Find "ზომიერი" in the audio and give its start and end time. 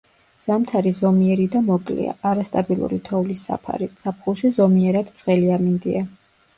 0.99-1.45